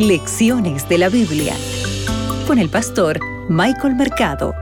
Lecciones 0.00 0.88
de 0.88 0.96
la 0.96 1.10
Biblia 1.10 1.54
con 2.46 2.58
el 2.58 2.70
pastor 2.70 3.20
Michael 3.50 3.96
Mercado. 3.96 4.54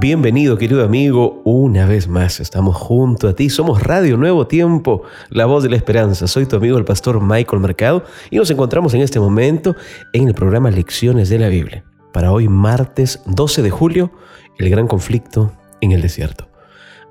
Bienvenido 0.00 0.56
querido 0.56 0.82
amigo, 0.82 1.42
una 1.44 1.84
vez 1.84 2.08
más 2.08 2.40
estamos 2.40 2.76
junto 2.76 3.28
a 3.28 3.34
ti, 3.34 3.50
somos 3.50 3.82
Radio 3.82 4.16
Nuevo 4.16 4.46
Tiempo, 4.46 5.02
la 5.28 5.44
voz 5.44 5.62
de 5.62 5.68
la 5.68 5.76
esperanza. 5.76 6.26
Soy 6.26 6.46
tu 6.46 6.56
amigo 6.56 6.78
el 6.78 6.86
pastor 6.86 7.20
Michael 7.20 7.60
Mercado 7.60 8.02
y 8.30 8.38
nos 8.38 8.50
encontramos 8.50 8.94
en 8.94 9.02
este 9.02 9.20
momento 9.20 9.76
en 10.14 10.28
el 10.28 10.34
programa 10.34 10.70
Lecciones 10.70 11.28
de 11.28 11.38
la 11.38 11.48
Biblia. 11.48 11.84
Para 12.14 12.32
hoy 12.32 12.48
martes 12.48 13.20
12 13.26 13.60
de 13.60 13.70
julio, 13.70 14.12
el 14.56 14.70
gran 14.70 14.86
conflicto 14.86 15.52
en 15.82 15.92
el 15.92 16.00
desierto. 16.00 16.48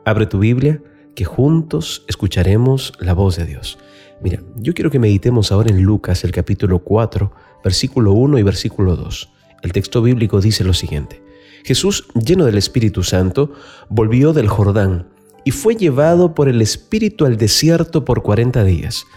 Abre 0.05 0.25
tu 0.25 0.39
Biblia 0.39 0.81
que 1.17 1.25
juntos 1.25 2.03
escucharemos 2.07 2.93
la 2.99 3.13
voz 3.13 3.37
de 3.37 3.45
Dios. 3.47 3.79
Mira, 4.21 4.43
yo 4.55 4.75
quiero 4.75 4.91
que 4.91 4.99
meditemos 4.99 5.51
ahora 5.51 5.71
en 5.71 5.81
Lucas 5.81 6.23
el 6.23 6.31
capítulo 6.31 6.77
4, 6.83 7.31
versículo 7.63 8.13
1 8.13 8.37
y 8.37 8.43
versículo 8.43 8.95
2. 8.95 9.27
El 9.63 9.71
texto 9.71 10.03
bíblico 10.03 10.41
dice 10.41 10.63
lo 10.63 10.75
siguiente. 10.75 11.23
Jesús, 11.63 12.05
lleno 12.13 12.45
del 12.45 12.59
Espíritu 12.59 13.01
Santo, 13.01 13.51
volvió 13.89 14.31
del 14.31 14.47
Jordán 14.47 15.07
y 15.43 15.49
fue 15.49 15.75
llevado 15.75 16.35
por 16.35 16.49
el 16.49 16.61
Espíritu 16.61 17.25
al 17.25 17.37
desierto 17.37 18.05
por 18.05 18.21
cuarenta 18.21 18.63
días. 18.63 19.07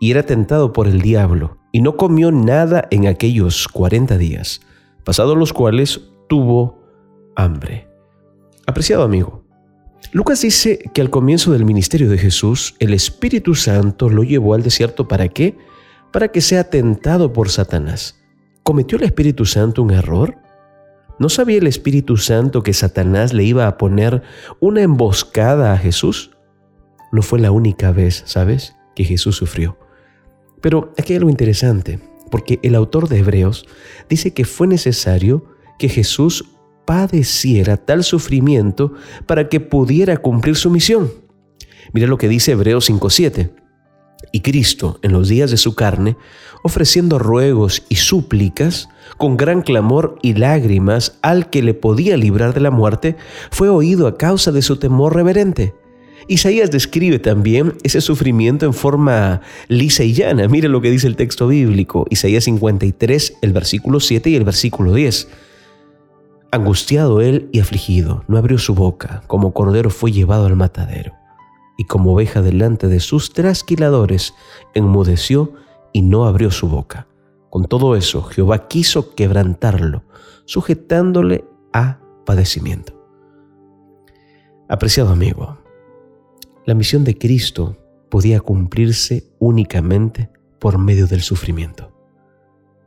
Y 0.00 0.12
era 0.12 0.22
tentado 0.22 0.72
por 0.72 0.86
el 0.86 1.00
diablo, 1.00 1.58
y 1.72 1.82
no 1.82 1.96
comió 1.96 2.30
nada 2.30 2.86
en 2.92 3.08
aquellos 3.08 3.66
cuarenta 3.66 4.18
días, 4.18 4.60
pasados 5.02 5.36
los 5.36 5.52
cuales 5.52 6.00
tuvo 6.28 6.84
hambre. 7.34 7.88
Apreciado 8.68 9.02
amigo, 9.02 9.39
Lucas 10.12 10.42
dice 10.42 10.80
que 10.92 11.00
al 11.00 11.10
comienzo 11.10 11.52
del 11.52 11.64
ministerio 11.64 12.08
de 12.10 12.18
Jesús, 12.18 12.74
el 12.80 12.94
Espíritu 12.94 13.54
Santo 13.54 14.08
lo 14.08 14.24
llevó 14.24 14.54
al 14.54 14.62
desierto 14.62 15.06
para 15.06 15.28
qué? 15.28 15.56
Para 16.12 16.28
que 16.28 16.40
sea 16.40 16.64
tentado 16.64 17.32
por 17.32 17.48
Satanás. 17.48 18.20
¿Cometió 18.64 18.98
el 18.98 19.04
Espíritu 19.04 19.46
Santo 19.46 19.82
un 19.82 19.92
error? 19.92 20.36
¿No 21.20 21.28
sabía 21.28 21.58
el 21.58 21.66
Espíritu 21.66 22.16
Santo 22.16 22.62
que 22.62 22.72
Satanás 22.72 23.32
le 23.32 23.44
iba 23.44 23.66
a 23.66 23.78
poner 23.78 24.22
una 24.58 24.82
emboscada 24.82 25.72
a 25.72 25.78
Jesús? 25.78 26.30
No 27.12 27.22
fue 27.22 27.38
la 27.38 27.50
única 27.50 27.92
vez, 27.92 28.22
¿sabes?, 28.26 28.74
que 28.96 29.04
Jesús 29.04 29.36
sufrió. 29.36 29.78
Pero 30.60 30.92
aquí 30.98 31.12
hay 31.12 31.18
algo 31.18 31.30
interesante, 31.30 32.00
porque 32.30 32.58
el 32.62 32.74
autor 32.74 33.08
de 33.08 33.18
Hebreos 33.18 33.66
dice 34.08 34.32
que 34.32 34.44
fue 34.44 34.66
necesario 34.66 35.44
que 35.78 35.88
Jesús 35.88 36.46
padeciera 36.90 37.76
tal 37.76 38.02
sufrimiento 38.02 38.94
para 39.26 39.48
que 39.48 39.60
pudiera 39.60 40.16
cumplir 40.16 40.56
su 40.56 40.70
misión. 40.70 41.12
Mira 41.92 42.08
lo 42.08 42.18
que 42.18 42.26
dice 42.26 42.50
Hebreos 42.50 42.90
5.7. 42.90 43.52
Y 44.32 44.40
Cristo, 44.40 44.98
en 45.02 45.12
los 45.12 45.28
días 45.28 45.52
de 45.52 45.56
su 45.56 45.76
carne, 45.76 46.16
ofreciendo 46.64 47.20
ruegos 47.20 47.84
y 47.88 47.94
súplicas, 47.94 48.88
con 49.18 49.36
gran 49.36 49.62
clamor 49.62 50.18
y 50.20 50.34
lágrimas 50.34 51.16
al 51.22 51.48
que 51.48 51.62
le 51.62 51.74
podía 51.74 52.16
librar 52.16 52.54
de 52.54 52.60
la 52.60 52.72
muerte, 52.72 53.14
fue 53.52 53.68
oído 53.68 54.08
a 54.08 54.18
causa 54.18 54.50
de 54.50 54.60
su 54.60 54.74
temor 54.74 55.14
reverente. 55.14 55.76
Isaías 56.26 56.72
describe 56.72 57.20
también 57.20 57.74
ese 57.84 58.00
sufrimiento 58.00 58.66
en 58.66 58.74
forma 58.74 59.42
lisa 59.68 60.02
y 60.02 60.12
llana. 60.12 60.48
Mire 60.48 60.68
lo 60.68 60.80
que 60.80 60.90
dice 60.90 61.06
el 61.06 61.14
texto 61.14 61.46
bíblico, 61.46 62.04
Isaías 62.10 62.42
53, 62.42 63.34
el 63.42 63.52
versículo 63.52 64.00
7 64.00 64.28
y 64.30 64.34
el 64.34 64.42
versículo 64.42 64.92
10. 64.92 65.28
Angustiado 66.52 67.20
él 67.20 67.48
y 67.52 67.60
afligido, 67.60 68.24
no 68.26 68.36
abrió 68.36 68.58
su 68.58 68.74
boca, 68.74 69.22
como 69.28 69.52
cordero 69.52 69.88
fue 69.88 70.10
llevado 70.10 70.46
al 70.46 70.56
matadero, 70.56 71.12
y 71.78 71.84
como 71.84 72.12
oveja 72.12 72.42
delante 72.42 72.88
de 72.88 72.98
sus 72.98 73.32
trasquiladores, 73.32 74.34
enmudeció 74.74 75.52
y 75.92 76.02
no 76.02 76.24
abrió 76.24 76.50
su 76.50 76.68
boca. 76.68 77.06
Con 77.50 77.66
todo 77.66 77.94
eso, 77.94 78.22
Jehová 78.24 78.66
quiso 78.66 79.14
quebrantarlo, 79.14 80.02
sujetándole 80.44 81.44
a 81.72 82.00
padecimiento. 82.26 83.00
Apreciado 84.68 85.10
amigo, 85.10 85.58
la 86.66 86.74
misión 86.74 87.04
de 87.04 87.16
Cristo 87.16 87.76
podía 88.08 88.40
cumplirse 88.40 89.30
únicamente 89.38 90.30
por 90.58 90.78
medio 90.78 91.06
del 91.06 91.22
sufrimiento. 91.22 91.92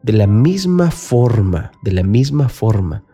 De 0.01 0.11
la 0.11 0.27
misma 0.27 0.91
forma, 0.91 1.71
de 1.81 1.93
la 1.93 2.03
misma 2.03 2.49
forma, 2.49 3.05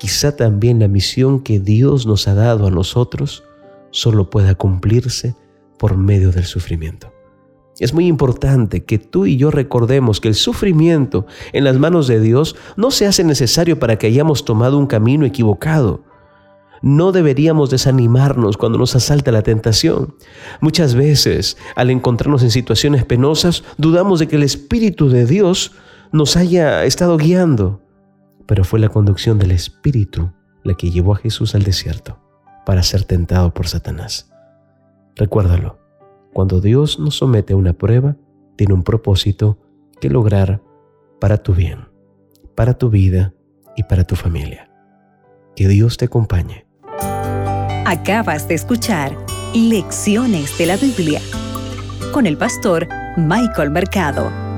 quizá 0.00 0.34
también 0.34 0.78
la 0.78 0.88
misión 0.88 1.40
que 1.40 1.60
Dios 1.60 2.06
nos 2.06 2.26
ha 2.26 2.34
dado 2.34 2.66
a 2.66 2.70
nosotros 2.70 3.44
solo 3.90 4.30
pueda 4.30 4.54
cumplirse 4.54 5.36
por 5.78 5.98
medio 5.98 6.32
del 6.32 6.46
sufrimiento. 6.46 7.12
Es 7.78 7.92
muy 7.92 8.06
importante 8.06 8.82
que 8.84 8.98
tú 8.98 9.26
y 9.26 9.36
yo 9.36 9.50
recordemos 9.50 10.18
que 10.18 10.28
el 10.28 10.34
sufrimiento 10.34 11.26
en 11.52 11.64
las 11.64 11.78
manos 11.78 12.06
de 12.06 12.18
Dios 12.18 12.56
no 12.76 12.90
se 12.90 13.06
hace 13.06 13.24
necesario 13.24 13.78
para 13.78 13.96
que 13.96 14.06
hayamos 14.06 14.46
tomado 14.46 14.78
un 14.78 14.86
camino 14.86 15.26
equivocado. 15.26 16.02
No 16.80 17.12
deberíamos 17.12 17.68
desanimarnos 17.68 18.56
cuando 18.56 18.78
nos 18.78 18.96
asalta 18.96 19.32
la 19.32 19.42
tentación. 19.42 20.14
Muchas 20.62 20.94
veces, 20.94 21.58
al 21.76 21.90
encontrarnos 21.90 22.42
en 22.42 22.50
situaciones 22.50 23.04
penosas, 23.04 23.64
dudamos 23.76 24.18
de 24.18 24.28
que 24.28 24.36
el 24.36 24.44
Espíritu 24.44 25.10
de 25.10 25.26
Dios 25.26 25.72
nos 26.10 26.36
haya 26.36 26.86
estado 26.86 27.18
guiando 27.18 27.82
pero 28.50 28.64
fue 28.64 28.80
la 28.80 28.88
conducción 28.88 29.38
del 29.38 29.52
Espíritu 29.52 30.32
la 30.64 30.74
que 30.74 30.90
llevó 30.90 31.12
a 31.12 31.18
Jesús 31.18 31.54
al 31.54 31.62
desierto 31.62 32.18
para 32.66 32.82
ser 32.82 33.04
tentado 33.04 33.54
por 33.54 33.68
Satanás. 33.68 34.32
Recuérdalo, 35.14 35.78
cuando 36.32 36.60
Dios 36.60 36.98
nos 36.98 37.18
somete 37.18 37.52
a 37.52 37.56
una 37.56 37.74
prueba, 37.74 38.16
tiene 38.56 38.74
un 38.74 38.82
propósito 38.82 39.56
que 40.00 40.10
lograr 40.10 40.60
para 41.20 41.38
tu 41.38 41.54
bien, 41.54 41.86
para 42.56 42.74
tu 42.74 42.90
vida 42.90 43.34
y 43.76 43.84
para 43.84 44.02
tu 44.02 44.16
familia. 44.16 44.68
Que 45.54 45.68
Dios 45.68 45.96
te 45.96 46.06
acompañe. 46.06 46.66
Acabas 47.86 48.48
de 48.48 48.56
escuchar 48.56 49.16
Lecciones 49.54 50.58
de 50.58 50.66
la 50.66 50.76
Biblia 50.76 51.20
con 52.12 52.26
el 52.26 52.36
pastor 52.36 52.88
Michael 53.16 53.70
Mercado. 53.70 54.49